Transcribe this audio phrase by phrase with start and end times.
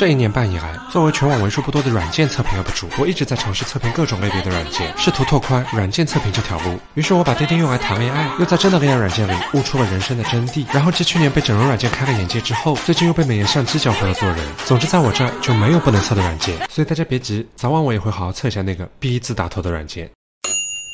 [0.00, 6.80] 这一年半以来，作为全网为数不多的软件测评 UP 主，我一直在尝试测评各种类别的软件，试图拓宽软件测评这条路。
[6.94, 10.64] 于是我把钉钉用来谈恋爱，又在真的恋爱软件里悟出了人生的真谛。
[10.72, 14.38] 然后继去年被整容软件开了眼界之后，最近又被美颜相机教会了做人。
[14.64, 20.08] 总之，在我这儿就没有不能测的软件，所以大家别急，早晚我也会好好测一下那个 B 字打头的软件。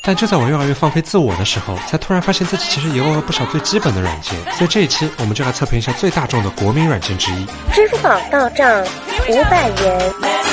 [0.06, 4.34] 但就在我越来越放飞自我的时候，才突然发现自己其实也忘了不少最基本的软件。
[4.52, 7.44] 所以这一期我们就来测评一下最大众的国民软件之一——
[7.74, 8.84] 支付宝到账
[9.28, 10.45] 五百元。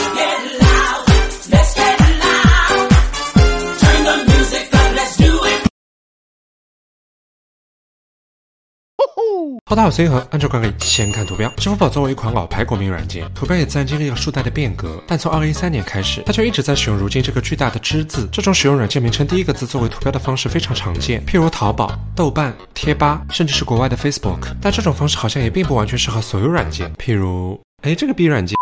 [9.66, 11.48] 好，大家好，随和，按照惯例先看图标。
[11.58, 15.00] 支付宝作为一款老牌国民软件，图标也自然经历了数代的变革。
[15.08, 18.28] 但从二零一三年开始，它就一直在使用如今这个巨大的“之”字。
[18.32, 24.52] 这种使用软件名称第一个字作为图标的方式非常常见，譬如淘宝、豆瓣、贴吧，甚至是国外的 Facebook。
[24.60, 28.58] 但这种方式好像也并不完全适合所有软件，譬如，哎，这个 B 软件。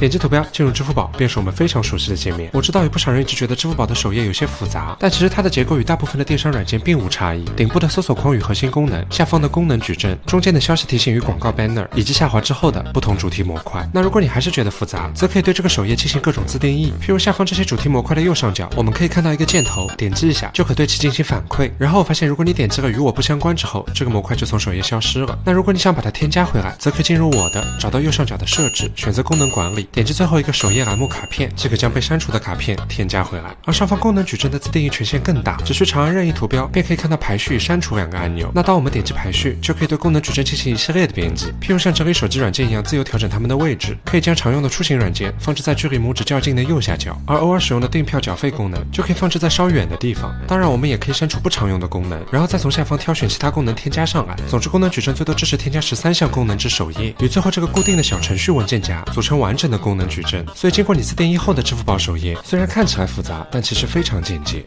[0.00, 2.48] 点击图标进入支付宝，便是我们非常熟悉的界面。
[2.54, 7.44] 我知道有不少人一直觉得支付宝的首页有些复杂，但其实它的结构与大部分的电商软件并无差异。
[7.54, 13.86] 顶部的搜索框与核心功能，下方的功能矩阵，中间的消息提醒与广告 banner，以及下滑之后的不同主题模块。
[13.92, 16.94] 那如果你还是觉得复杂，则可以对这个首页进行各种自定义。
[17.02, 21.70] 譬如下方这些主题模块的右上角，我们可以看到一个箭头，点击一下就可对其进行反馈。
[21.76, 25.38] 然后我发现，如果你点击了与我不相关之后，这个模块就从首页消失了。
[25.44, 30.70] 那如果你想把它添加回来，则可以进入我的，找到右上角的设置，选择功能管理，点击最后一个首。
[30.70, 38.52] 页栏目卡片即可将被删除的卡片添加回来，而上方功能矩阵的自定义权限更大，只需长按任意图标便可以看到排序与删除两个按钮。
[38.54, 50.32] 那当我们点击排序，就可以对功能矩阵进行一系列的编辑，譬如像整理手机软件一样自由调整它们的位置，可以将常用的出行软件放置在距离拇指较近的右下角，而偶尔使用的订票缴费功能就可以放置在稍远的地方。
[50.46, 54.36] 当然，我们也可以删除不常用的功能，然后再从下方挑选其他功能添加上来。
[54.48, 60.46] 总之，功能矩阵最多支持添加十三项功能至首页，与最后这个固定的小程序文件夹组成完整的功能矩阵。
[60.54, 61.40] 所以，经过你自定义。
[61.40, 64.62] 后的支付宝首页虽然看起来复杂，但其实非常简洁。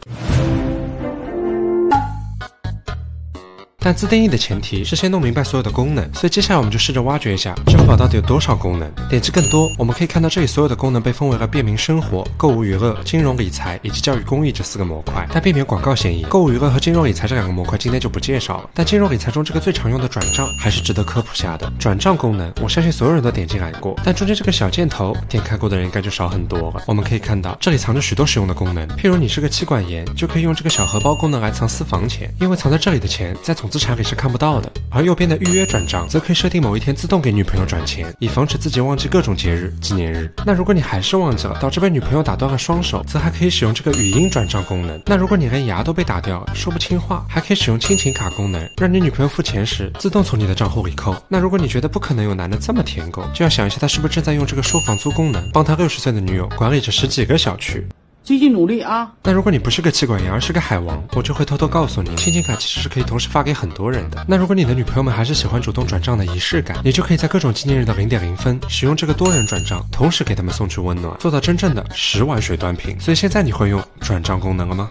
[3.84, 8.90] 但自定义的前提是先弄明白所有的功能，所以接下来我们就试着挖掘一下支付宝到底有多少功能。
[9.10, 15.28] 点击更多，我们可以看到这里所有的功能被分为了便民生活、购物娱乐、金融理财以及教育公益这四个模块。
[15.34, 18.70] 但避免广告嫌疑，购物娱乐和金融理财这两个模块今天就不介绍了。
[18.74, 21.72] 但金融理财中这个最常用的转账还是值得科普下的。
[21.78, 26.84] 转账功能，我相信所有人都点进来过，但中间这个小箭头点开过的人应该就少很多了。
[26.88, 34.62] 我们可以看到这里藏着许多实用的功能，譬如你是个妻管严，就可以用这个小荷包功能来藏私房钱，因为藏在这里的钱在总资产里是看不到。
[34.62, 40.32] 的，而右边的预约转账则可以设定某一天自动给女朋友转钱，以防止自己忘记各种节日、纪念日。
[40.46, 45.02] 那如果你还是忘记了，导致被女朋友打断了双手，则还可以使用这个语音转账功能。
[45.08, 51.16] 那如果你连牙都被打掉了，说不清话，还可以使用亲情卡功能，让你女朋友付钱时自动从你的账户里扣。
[51.28, 57.84] 那如果你觉得不可能有男的这么舔狗，就要想一下他是不是正在用这个收房租功能，帮他六十岁的女友管理着十几个小区。
[58.24, 59.12] 继续努力啊！
[59.22, 64.26] 但如果你不是个妻管严，而是个海王，我就会偷偷告诉你，亲情卡其实是可以同时发给很多人的。
[64.28, 72.98] 那如果你的女朋友们还是喜欢主动转账的仪式感，你就可以在各种纪念日的零点零分，使用这个多人转账，同时给他们送去温暖，做到真正的十碗水端平。
[72.98, 74.90] 所以现在你会用转账功能了吗？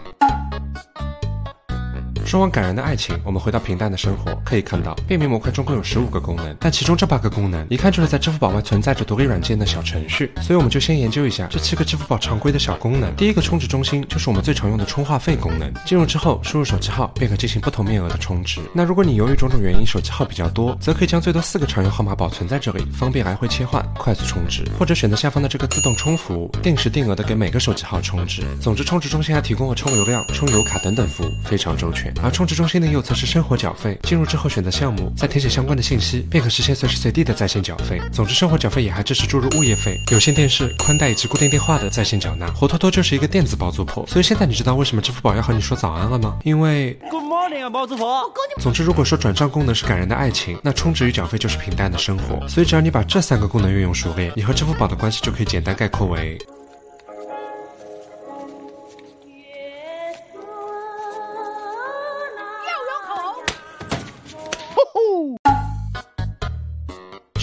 [2.33, 4.33] 说完感人的爱情，我们回到平淡的生活。
[4.43, 10.31] 可以看到，便民模块中共有十五个功能，但其中这八个功能一看就是在支付宝外存在着独立软件的小程序。
[10.41, 13.15] 所以我们就先研究一下这七个支付宝常规的小功能。
[13.15, 15.71] 第一个充值中心就是我们最常用的充话费功能。
[15.85, 18.59] 进入之后，输入手机号便可进行不同面额的充值。
[18.73, 24.63] 那如果你由于种种原因手机号比较多，则可以将最多四个常用号码保存在这里，方便来回切换，快速充值。
[24.79, 28.41] 或者选择下方的这个自动充服务，定时定额的给每个手机号充值。
[28.59, 32.11] 总之，充值中心还提供了充流量、充油卡等等服务，非常周全。
[32.23, 38.01] 而充值中心的右侧是生活缴费，进入之后选择项目，再填写相关的信息，便可实现随时随地的在线缴费。
[38.13, 44.07] 总之，生活缴费也还支持注入物业费、有线电视、宽带以及固定电话的在线缴纳，活脱脱就是一个电子包租婆。
[44.07, 46.39] 所以现在你知道为什么支付宝要和你说早安了吗？
[46.43, 48.23] 因为 Good morning 啊，包租婆。
[48.59, 52.47] 总之，如果说转账功能是感人的爱情，那充值与缴费就是平淡的生活。
[52.47, 56.37] 所以只要你把这三个功能运用熟练，你和支付宝的关系就可以简单概括为。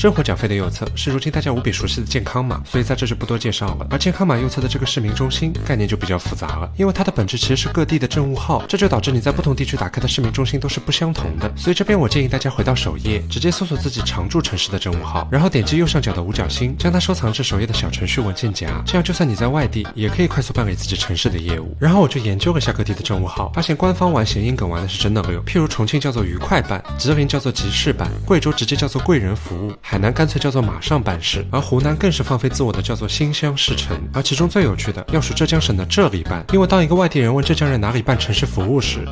[0.01, 3.87] 生活缴费的右侧是如今大家无比熟悉的健康码，所以在这就不多介绍了。
[3.91, 11.53] 而健康码右侧的这个市民中心概念就比较复杂了，因为它的本质其实是各地的政务号，这就导致你在不同地区打开的市民中心都是不相同的。
[11.55, 21.77] 所以这边我建议大家回到首页，直接搜索自己常驻城市的政务号，然后点击右上角的五角星，将它收藏至首页的小程序文件夹，这样就算你在外地，也可以快速办理自己城市的业务。
[21.79, 29.75] 然后我就研究了下各地的政务号，发现官方玩谐音梗玩的是真的溜，譬如重庆叫做愉快办，吉林叫做集市办，贵州直接叫做贵人服务。
[29.91, 34.01] 海南干脆叫做马上办事，而湖南更是放飞自我的叫做心想事成。
[34.15, 39.05] 而其中最有趣的要数浙江省的这里办，因为当一个外地人问浙江人哪里办城市服务时，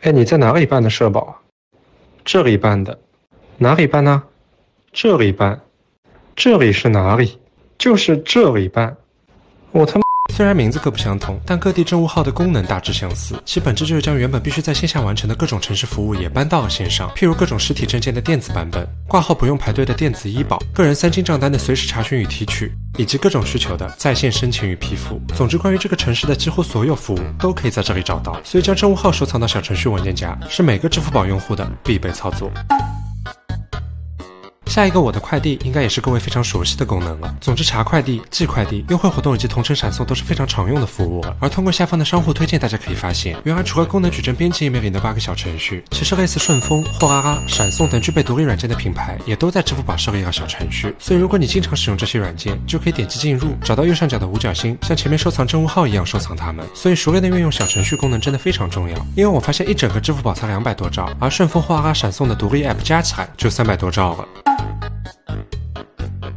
[0.00, 1.36] 哎，你在哪里办的社保啊？
[2.24, 2.98] 这里办的，
[3.58, 4.24] 哪里办呢？
[4.92, 5.60] 这里办，
[6.34, 7.38] 这里是哪里？
[7.78, 8.96] 就是这里办。
[9.70, 10.05] 我他妈！
[10.36, 17.08] 虽然名字各不相同，但各地政务号的功能大致相似，其本质就是将原本必须在线下完成的各种城市服务也搬到了线上。
[17.16, 25.18] 譬如各种实体证件的电子版本，挂号不用排队的电子医保，个人三金账单的随时查询与提取，以及各种需求的在线申请与批复。
[25.34, 28.38] 总之，关于这个城市的几乎所有服务都可以在这里找到。
[28.44, 32.52] 所以，将政务号收藏到小程序文件夹是每个支付宝用户的必备操作。
[34.66, 37.34] 下一个我的快递应该也是各位非常熟悉的功能了。
[37.40, 41.24] 总之，查快递、寄快递、优惠活动以及同城闪送都是非常常用的服务。
[41.40, 50.94] 而通过下方的商户推荐，大家可以发现，原来除了功能矩阵编辑页面里的八个小程序，其实类似顺丰、货拉拉、闪送等具备独立软件的品牌，也都在支付宝设立了小程序。
[50.98, 56.66] 所以，如果你经常使用这些软件，就可以点击进入，找到右上角的五角星，像前面收藏政务号一样收藏它们。
[56.74, 58.96] 所以，熟练的运用小程序功能真的非常重要。
[59.14, 64.55] 因为我发现一整个支付宝才两百多兆，而顺丰、货拉拉、闪送的独立 App 加起来就三百多兆了。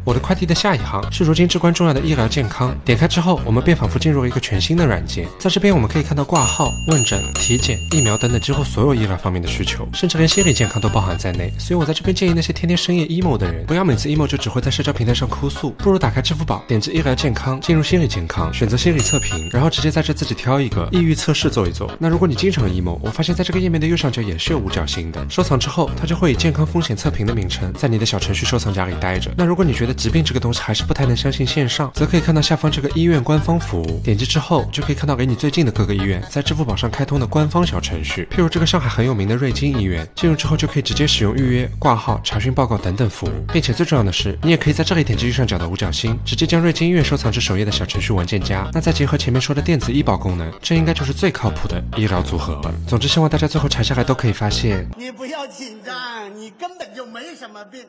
[0.06, 2.76] 我的快递的下一行是如今至关重要的医疗健康。
[2.84, 5.28] 点开之后，我们便仿佛进入了一个全新的软件。
[5.38, 11.52] 在这边，我们可以看到挂号、问诊、体检、疫苗等等几乎所有医疗方面的需求，甚至连心理健康都包含在内。
[11.60, 21.92] 所以我在这边建议那些天天深夜 emo 的人，不要每次 emo 就只会在社交平台上哭诉，不如打开支付宝，点击医疗健康，进入心理健康，选择心理测评，然后直接在这自己挑一个抑郁测试做一做。
[22.00, 29.32] 那如果你经常 emo，我发现在这个页面的右上角也是有五角星的，收藏之后，它就会以健康风险测评的名称在你的小程序收藏夹里待着。
[29.38, 48.70] 那如果你觉得疾病这个东西还是不太能相信线上，则可以看到下方这个医院官方服务，点击之后就可以看到离你最近的各个医院在支付宝上开通的官方小程序，譬如这个上海很有名的瑞金医院，进入之后就可以直接使用预约、挂号、查询报告等等服务，并且最重要的是，你也可以在这里点击右上角的五角星，直接将瑞金医院收藏至首页的小程序文件夹。
[48.74, 52.74] 那再结合前面说的电子医保功能，这应该就是最靠谱的医疗组合了。
[52.88, 57.82] 总之，希望大家最后查下来都可以发现，你不要紧张，你根本就没什么病。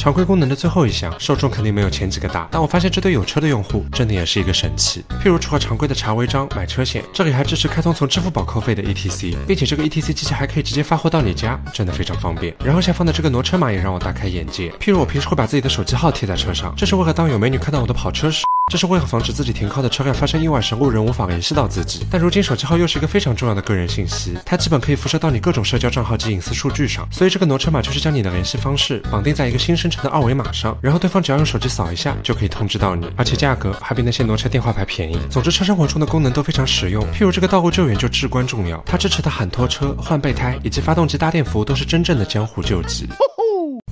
[0.00, 5.04] 常规功能的最后一项受众肯定没有前几个大，但我发现这对有车的用户真的也是一个神器。
[5.22, 12.56] 譬如除了常规的查违章、买车险，这里还支持开通从支付宝扣费的 ETC，并且这个 ETC 机器还可以直接发货到你家，真的非常方便。
[12.64, 14.70] 然后下方的这个挪车码也让我大开眼界。
[14.80, 18.49] 譬如我平时会把自己的手机号贴在车上，这是为了当有美女看到我的跑车时。
[18.70, 22.06] 这是为了防止自己停靠的车辆发生意外时，路人无法联系到自己。
[22.08, 27.04] 但如今手机号又是一个非常重要的个人信息，它基本可以辐射到你各种社交账号及隐私数据上。
[27.10, 35.18] 所以这个挪车码就是将你的联系方式绑定在一个新生成的二维码上，然后对方只要用手机扫一下就可以通知到你，而且价格还比那些挪车电话牌便宜。
[35.28, 37.04] 总之，车生活中的功能都非常实用。
[37.12, 43.08] 譬如这个道路救援就至关重要，它支持的喊拖车、换备胎以及发动机搭电服务都是真正的江湖救急。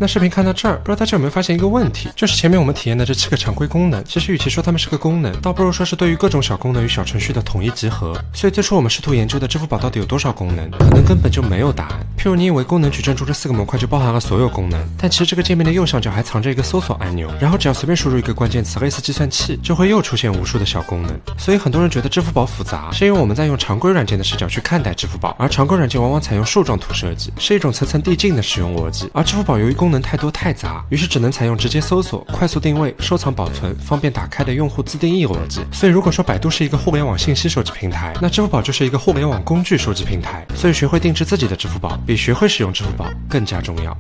[0.01, 8.23] 那视频看到这儿，不知道大家有没有发现一个问题，就是前面我们体验的这七个常规功能，其实与其说它它们是个功能，倒不如说是对于各种小功能与小程序的统一集合。
[8.35, 12.07] 所以最初我们试图研究的支付宝到底有多少功能，可能根本就没有答案。
[12.19, 21.19] 譬如你以为功能矩阵中这四个模块就包含了所有功能，但其实这个界面的右上角还藏着一个搜索按钮，然后只要随便输入一个关键词，类似计算器，就会又出现无数的小功能。
[21.39, 30.85] 所以很多人觉得支付宝复杂，是因为我们在用常规软件的视角去看待支付宝，而常规软件往往采用树状图设计，是一种层层递进的使用逻辑，而支付宝由于功能太多太杂。
[30.91, 35.65] 于是只能采用直接搜索、快速定位、收藏保存、方便打开的用户自定义逻辑。
[35.73, 40.45] 所以，如果说百度是一个互联网信息收集平台，那支付宝就是一个互联网工具收集平台。
[40.55, 43.97] 所以，学会定制自己的支付宝，比学会使用支付宝更加重要。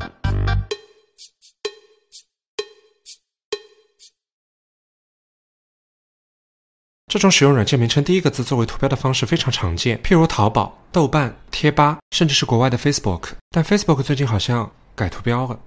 [7.11, 13.31] 这种使用软件名称第一个字作为图标的方式非常常见，譬如淘宝、豆瓣、贴吧，甚至是国外的 Facebook。
[13.49, 15.59] 但 Facebook 最近好像改图标了。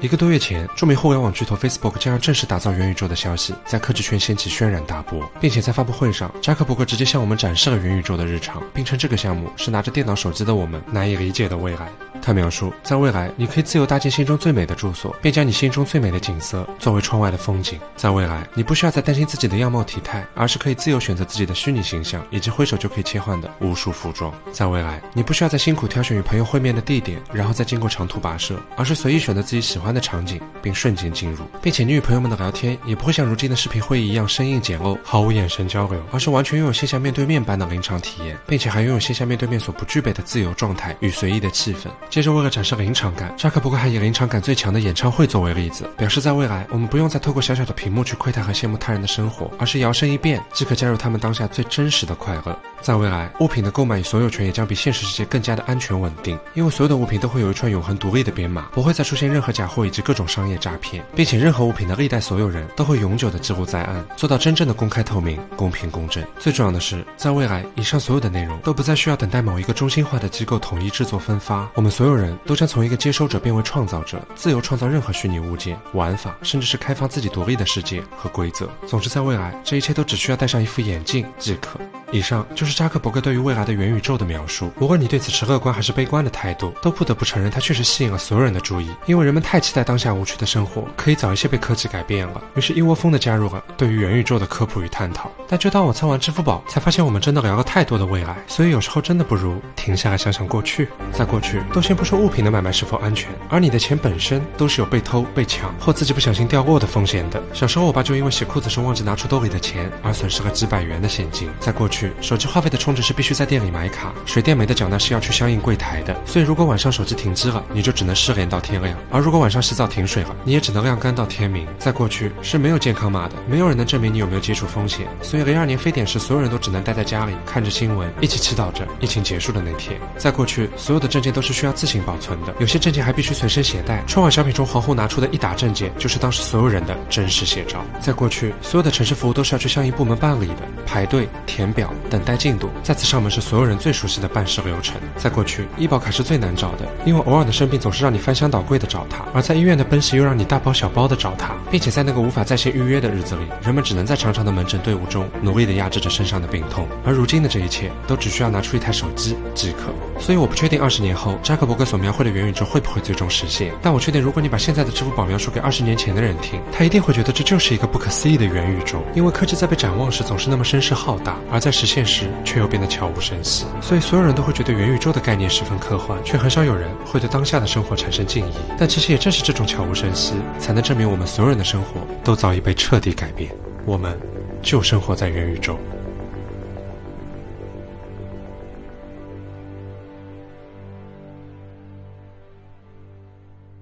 [0.00, 11.90] 一个多月前，著名互联网巨头 Facebook 将要正式打造元宇宙的消息，在科技圈掀起轩然大波，并且在发布会上，扎克伯格直接向我们展示了元宇宙的日常，并称这个项目是拿着电脑、手机的我们难以理解的未来。
[12.28, 17.80] 他描述，在未来，你可以自由搭建心中最美的住所，并将你心中最美的景色作为窗外的风景。
[17.96, 24.30] 在未来，你不需要再担心自己的样貌体态，而是可以自由选择自己的虚拟形象以及挥手就可以切换的无数服装。
[24.52, 41.88] 在未来，你不需要再辛苦挑选与朋友会面的地点，然后再经过长途跋涉，而是随意选择自己喜欢的场景，并瞬间进入，并且你与朋友们的聊天也不会像如今的视频会议一样生硬简陋，毫无眼神交流，而是完全拥有线下面对面般的临场体验，并且还拥有线下面对面所不具备的自由状态与随意的气氛。
[42.18, 52.58] 接着，为了展示临场感，扎克伯格还以临场感最强的演唱会作为例子，表示在未来，我们不用再透过小小的屏幕去窥探和羡慕他人的生活，而是摇身一变，即可加入他们当下最真实的快乐。
[52.82, 66.24] 在未来，物品的购买与所有权也将比现实世界更加的安全稳定，因为所有的物品都会有一串永恒独立的编码，不会再出现任何假货以及各种商业诈骗，并且任何物品的历代所有人都会永久的记录在案，做到真正的公开透明、公平公正。
[66.36, 78.70] 最重要的是，在未来，以上所有的内容都不再需要等待某一个中心化的机构统一制作分发，我们所有人都将从一个接收者变为创造者，自由创造任何虚拟物件、玩法，甚至是开发自己独立的世界和规则。
[78.86, 81.80] 总之，在未来，这一切都只需要戴上一副眼镜即可。
[82.10, 84.70] 以上就是扎克伯格对于未来的元宇宙的描述。
[84.80, 88.88] 无论你对此持乐观还是悲观的态度，都不得不承认，它确实吸引了所有人的注意。
[89.04, 95.30] 因为人们太期待当下无趣的生活可以早一些被科技改变了，于是一窝蜂的加入了对于元宇宙的科普与探讨。
[95.48, 98.36] 但就当我参完支付宝，才发现我们真的聊了太多的未来。
[98.46, 100.88] 所以有时候真的不如停下来想想过去。
[101.12, 107.42] 在过去，都是先不说物品的买卖是否安全，而你的钱本身都是有被偷、被抢或自己不小心掉落的风险的。
[107.54, 111.48] 小时候，我爸就因为洗裤子时忘记拿出兜里的钱，而损失了几百元的现金。
[111.58, 116.14] 在过去，手机话费的充值是必须在店里买卡，水电煤的缴纳是要去相应柜台的。
[116.26, 121.66] 所以如果晚上手机停机了，你就只能失联到天亮；而如果晚上洗澡停水了，你也只能晾干到天明。
[121.78, 125.06] 在过去是没有健康码的，没有人能证明你有没有接触风险。
[125.22, 129.98] 所以零二年非典时，所有人都只能待在家里看着新闻，一起祈祷着疫情结束的那天。
[130.18, 134.02] 在过去，所有的证件都是需要自行保存的，有些证件还必须随身携带。
[134.04, 137.78] 春晚小品中黄宏拿出的一打证件，就是当时所有人的真实写照。
[138.00, 142.68] 在过去，所有的城市服务都是要去相应部门办理的，排队、填表、等待进度。
[142.82, 144.96] 再次上门是所有人最熟悉的办事流程。
[145.16, 156.88] 在过去，医保卡是最难找的，因为偶尔的生病总是让你翻箱倒柜的找它，而在医院的奔袭又让你大包小包的找它，并且在那个无法在线预约的日子里，人们只能在长长的门诊队伍中努力地压制着身上的病痛。
[157.04, 159.92] 而如今的这一切，都只需要拿出一台手机即可。
[160.18, 173.66] 所以我不确定二十年后扎克伯格所描绘的元宇宙会不会最终实现，但我确定，如果你把现在的支付宝描述给二十年前的人听，他一定会觉得这就是一个不可思议的元宇宙，因为科技在被展望时总是那么声势浩大，而在实现时却又变得悄无声息。
[173.82, 178.52] 所以所有人都会觉得元宇宙的概念十分科幻，却很少有人会对当下的生活产生敬意。
[178.78, 183.50] 但其实也正是这种悄无声息，才能证明我们所有人的生活都早已被彻底改变，
[183.84, 184.18] 我们
[184.62, 185.78] 就生活在元宇宙。